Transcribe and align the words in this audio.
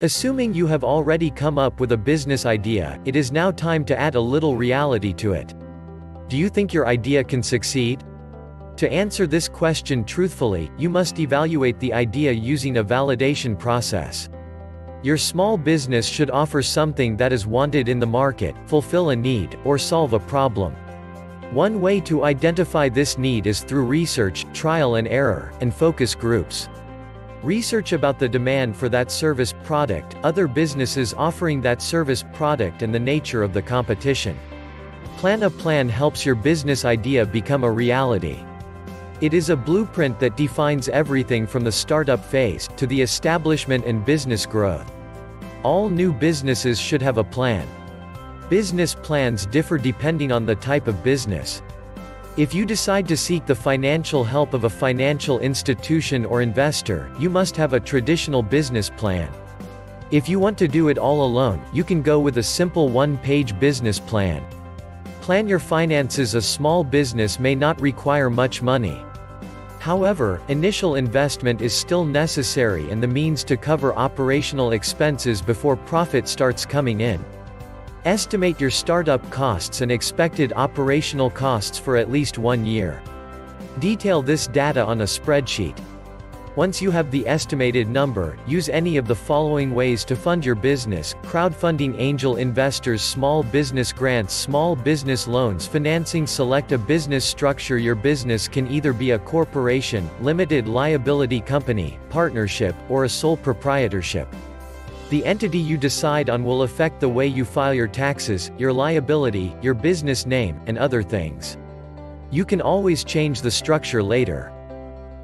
Assuming 0.00 0.54
you 0.54 0.68
have 0.68 0.84
already 0.84 1.28
come 1.28 1.58
up 1.58 1.80
with 1.80 1.90
a 1.90 1.96
business 1.96 2.46
idea, 2.46 3.00
it 3.04 3.16
is 3.16 3.32
now 3.32 3.50
time 3.50 3.84
to 3.86 3.98
add 3.98 4.14
a 4.14 4.20
little 4.20 4.56
reality 4.56 5.12
to 5.14 5.32
it. 5.32 5.54
Do 6.28 6.36
you 6.36 6.48
think 6.48 6.72
your 6.72 6.86
idea 6.86 7.24
can 7.24 7.42
succeed? 7.42 8.04
To 8.76 8.92
answer 8.92 9.26
this 9.26 9.48
question 9.48 10.04
truthfully, 10.04 10.70
you 10.78 10.88
must 10.88 11.18
evaluate 11.18 11.80
the 11.80 11.92
idea 11.92 12.30
using 12.30 12.76
a 12.76 12.84
validation 12.84 13.58
process. 13.58 14.28
Your 15.02 15.16
small 15.16 15.58
business 15.58 16.06
should 16.06 16.30
offer 16.30 16.62
something 16.62 17.16
that 17.16 17.32
is 17.32 17.44
wanted 17.44 17.88
in 17.88 17.98
the 17.98 18.06
market, 18.06 18.54
fulfill 18.68 19.10
a 19.10 19.16
need, 19.16 19.58
or 19.64 19.78
solve 19.78 20.12
a 20.12 20.20
problem. 20.20 20.76
One 21.50 21.80
way 21.80 21.98
to 22.02 22.22
identify 22.22 22.88
this 22.88 23.18
need 23.18 23.48
is 23.48 23.64
through 23.64 23.86
research, 23.86 24.46
trial 24.52 24.94
and 24.94 25.08
error, 25.08 25.52
and 25.60 25.74
focus 25.74 26.14
groups. 26.14 26.68
Research 27.44 27.92
about 27.92 28.18
the 28.18 28.28
demand 28.28 28.76
for 28.76 28.88
that 28.88 29.12
service 29.12 29.54
product, 29.62 30.16
other 30.24 30.48
businesses 30.48 31.14
offering 31.14 31.60
that 31.60 31.80
service 31.80 32.24
product 32.32 32.82
and 32.82 32.92
the 32.92 32.98
nature 32.98 33.44
of 33.44 33.52
the 33.52 33.62
competition. 33.62 34.36
Plan 35.18 35.44
a 35.44 35.50
plan 35.50 35.88
helps 35.88 36.26
your 36.26 36.34
business 36.34 36.84
idea 36.84 37.24
become 37.24 37.62
a 37.62 37.70
reality. 37.70 38.40
It 39.20 39.34
is 39.34 39.50
a 39.50 39.56
blueprint 39.56 40.18
that 40.18 40.36
defines 40.36 40.88
everything 40.88 41.46
from 41.46 41.62
the 41.62 41.70
startup 41.70 42.24
phase 42.24 42.68
to 42.76 42.88
the 42.88 43.00
establishment 43.00 43.84
and 43.84 44.04
business 44.04 44.44
growth. 44.44 44.90
All 45.62 45.88
new 45.88 46.12
businesses 46.12 46.80
should 46.80 47.02
have 47.02 47.18
a 47.18 47.24
plan. 47.24 47.68
Business 48.48 48.96
plans 48.96 49.46
differ 49.46 49.78
depending 49.78 50.32
on 50.32 50.44
the 50.44 50.56
type 50.56 50.88
of 50.88 51.04
business. 51.04 51.62
If 52.38 52.54
you 52.54 52.64
decide 52.64 53.08
to 53.08 53.16
seek 53.16 53.46
the 53.46 53.54
financial 53.56 54.22
help 54.22 54.54
of 54.54 54.62
a 54.62 54.70
financial 54.70 55.40
institution 55.40 56.24
or 56.24 56.40
investor, 56.40 57.10
you 57.18 57.28
must 57.28 57.56
have 57.56 57.72
a 57.72 57.80
traditional 57.80 58.44
business 58.44 58.88
plan. 58.90 59.28
If 60.12 60.28
you 60.28 60.38
want 60.38 60.56
to 60.58 60.68
do 60.68 60.86
it 60.86 60.98
all 60.98 61.24
alone, 61.24 61.60
you 61.72 61.82
can 61.82 62.00
go 62.00 62.20
with 62.20 62.38
a 62.38 62.42
simple 62.44 62.90
one-page 62.90 63.58
business 63.58 63.98
plan. 63.98 64.46
Plan 65.20 65.48
your 65.48 65.58
finances 65.58 66.36
A 66.36 66.40
small 66.40 66.84
business 66.84 67.40
may 67.40 67.56
not 67.56 67.80
require 67.80 68.30
much 68.30 68.62
money. 68.62 69.02
However, 69.80 70.40
initial 70.46 70.94
investment 70.94 71.60
is 71.60 71.74
still 71.74 72.04
necessary 72.04 72.88
and 72.92 73.02
the 73.02 73.08
means 73.08 73.42
to 73.42 73.56
cover 73.56 73.96
operational 73.96 74.70
expenses 74.70 75.42
before 75.42 75.74
profit 75.74 76.28
starts 76.28 76.64
coming 76.64 77.00
in. 77.00 77.18
Estimate 78.04 78.60
your 78.60 78.70
startup 78.70 79.28
costs 79.28 79.80
and 79.80 79.90
expected 79.90 80.52
operational 80.54 81.28
costs 81.28 81.78
for 81.78 81.96
at 81.96 82.12
least 82.12 82.38
one 82.38 82.64
year. 82.64 83.02
Detail 83.80 84.22
this 84.22 84.46
data 84.46 84.84
on 84.84 85.00
a 85.00 85.04
spreadsheet. 85.04 85.76
Once 86.54 86.80
you 86.80 86.92
have 86.92 87.10
the 87.10 87.26
estimated 87.26 87.88
number, 87.88 88.38
use 88.46 88.68
any 88.68 88.96
of 88.98 89.08
the 89.08 89.14
following 89.14 89.74
ways 89.74 90.04
to 90.04 90.14
fund 90.14 90.44
your 90.44 90.54
business, 90.54 91.14
crowdfunding 91.22 91.94
angel 91.98 92.36
investors 92.36 93.02
small 93.02 93.42
business 93.42 93.92
grants 93.92 94.32
small 94.32 94.76
business 94.76 95.26
loans 95.26 95.66
financing 95.66 96.26
select 96.26 96.70
a 96.70 96.78
business 96.78 97.24
structure 97.24 97.78
your 97.78 97.96
business 97.96 98.46
can 98.46 98.68
either 98.68 98.92
be 98.92 99.10
a 99.10 99.18
corporation, 99.18 100.08
limited 100.20 100.68
liability 100.68 101.40
company, 101.40 101.98
partnership, 102.10 102.76
or 102.88 103.04
a 103.04 103.08
sole 103.08 103.36
proprietorship. 103.36 104.28
The 105.10 105.24
entity 105.24 105.58
you 105.58 105.78
decide 105.78 106.28
on 106.28 106.44
will 106.44 106.64
affect 106.64 107.00
the 107.00 107.08
way 107.08 107.26
you 107.26 107.46
file 107.46 107.72
your 107.72 107.88
taxes, 107.88 108.50
your 108.58 108.74
liability, 108.74 109.56
your 109.62 109.72
business 109.72 110.26
name, 110.26 110.60
and 110.66 110.76
other 110.76 111.02
things. 111.02 111.56
You 112.30 112.44
can 112.44 112.60
always 112.60 113.04
change 113.04 113.40
the 113.40 113.50
structure 113.50 114.02
later. 114.02 114.52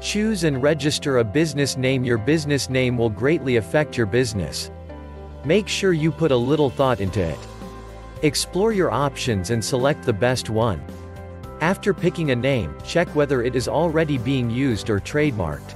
Choose 0.00 0.44
and 0.44 0.62
register 0.62 1.18
a 1.18 1.24
business 1.24 1.76
name 1.76 2.04
Your 2.04 2.18
business 2.18 2.70
name 2.70 2.96
will 2.96 3.10
greatly 3.10 3.56
affect 3.56 3.96
your 3.96 4.06
business. 4.06 4.70
Make 5.44 5.66
sure 5.66 5.92
you 5.92 6.12
put 6.12 6.30
a 6.30 6.36
little 6.36 6.70
thought 6.70 7.00
into 7.00 7.20
it. 7.20 7.38
Explore 8.22 8.72
your 8.72 8.92
options 8.92 9.50
and 9.50 9.64
select 9.64 10.04
the 10.04 10.12
best 10.12 10.48
one. 10.48 10.80
After 11.60 11.92
picking 11.92 12.30
a 12.30 12.36
name, 12.36 12.72
check 12.86 13.08
whether 13.16 13.42
it 13.42 13.56
is 13.56 13.66
already 13.66 14.16
being 14.16 14.48
used 14.48 14.90
or 14.90 15.00
trademarked. 15.00 15.74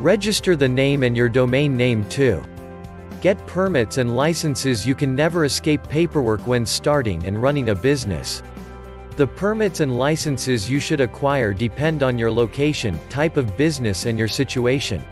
Register 0.00 0.54
the 0.54 0.68
name 0.68 1.02
and 1.02 1.16
your 1.16 1.30
domain 1.30 1.78
name 1.78 2.06
too. 2.10 2.44
Get 3.22 3.46
permits 3.46 3.98
and 3.98 4.16
licenses 4.16 4.84
You 4.84 4.96
can 4.96 5.14
never 5.14 5.44
escape 5.44 5.88
paperwork 5.88 6.44
when 6.48 6.66
starting 6.66 7.24
and 7.24 7.40
running 7.40 7.68
a 7.68 7.74
business. 7.74 8.42
The 9.14 9.28
permits 9.28 9.78
and 9.78 9.96
licenses 9.96 10.68
you 10.68 10.80
should 10.80 11.00
acquire 11.00 11.54
depend 11.54 12.02
on 12.02 12.18
your 12.18 12.32
location, 12.32 12.98
type 13.08 13.36
of 13.36 13.56
business 13.56 14.06
and 14.06 14.18
your 14.18 14.26
situation. 14.26 15.04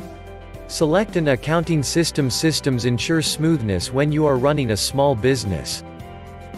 Select 0.67 1.15
an 1.15 1.29
accounting 1.29 1.85
system 1.85 2.31
Systems 2.31 2.85
ensure 2.85 3.23
smoothness 3.23 3.93
when 3.93 4.11
you 4.11 4.27
are 4.27 4.39
running 4.39 4.73
a 4.73 4.77
small 4.77 5.15
business. 5.15 5.85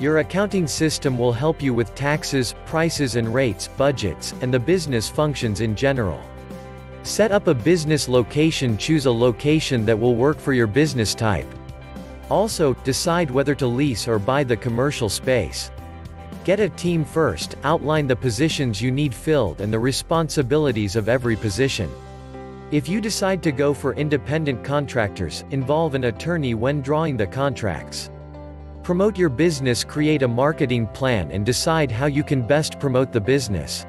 Your 0.00 0.20
accounting 0.20 0.66
system 0.66 1.18
will 1.18 1.34
help 1.34 1.60
you 1.60 1.74
with 1.74 1.94
taxes, 1.94 2.54
prices 2.64 3.16
and 3.16 3.34
rates, 3.34 3.68
budgets, 3.68 4.32
and 4.40 4.54
the 4.54 4.58
business 4.58 5.10
functions 5.10 5.60
in 5.60 5.76
general. 5.76 6.22
Set 7.04 7.32
up 7.32 7.48
a 7.48 7.54
business 7.54 8.08
location 8.08 8.78
Choose 8.78 9.06
a 9.06 9.10
location 9.10 9.84
that 9.86 9.98
will 9.98 10.14
work 10.14 10.38
for 10.38 10.52
your 10.52 10.68
business 10.68 11.14
type. 11.14 11.46
Also, 12.30 12.74
decide 12.84 13.30
whether 13.30 13.56
to 13.56 13.66
lease 13.66 14.06
or 14.06 14.20
buy 14.20 14.44
the 14.44 14.56
commercial 14.56 15.08
space. 15.08 15.72
Get 16.44 16.60
a 16.60 16.68
team 16.68 17.04
first, 17.04 17.56
outline 17.64 18.06
the 18.06 18.16
positions 18.16 18.80
you 18.80 18.92
need 18.92 19.12
filled 19.14 19.60
and 19.60 19.72
the 19.72 19.78
responsibilities 19.78 20.94
of 20.94 21.08
every 21.08 21.34
position. 21.34 21.90
If 22.70 22.88
you 22.88 23.00
decide 23.00 23.42
to 23.42 23.52
go 23.52 23.74
for 23.74 23.94
independent 23.94 24.64
contractors, 24.64 25.44
involve 25.50 25.94
an 25.94 26.04
attorney 26.04 26.54
when 26.54 26.82
drawing 26.82 27.16
the 27.16 27.26
contracts. 27.26 28.10
Promote 28.82 29.18
your 29.18 29.28
business 29.28 29.84
Create 29.84 30.22
a 30.22 30.28
marketing 30.28 30.86
plan 30.88 31.30
and 31.32 31.44
decide 31.44 31.90
how 31.90 32.06
you 32.06 32.22
can 32.22 32.46
best 32.46 32.78
promote 32.78 33.12
the 33.12 33.20
business. 33.20 33.86